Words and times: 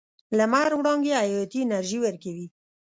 لمر 0.37 0.71
وړانګې 0.79 1.13
حیاتي 1.21 1.59
انرژي 1.63 1.99
ورکوي. 2.01 2.47